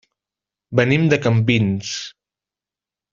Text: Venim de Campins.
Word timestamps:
Venim 0.79 1.05
de 1.11 1.19
Campins. 1.27 1.91